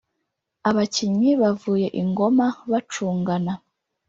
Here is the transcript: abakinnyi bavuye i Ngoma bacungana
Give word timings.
abakinnyi 0.69 1.31
bavuye 1.41 1.87
i 2.01 2.03
Ngoma 2.09 2.47
bacungana 2.71 3.53